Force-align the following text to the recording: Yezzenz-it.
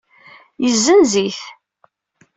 Yezzenz-it. 0.63 1.39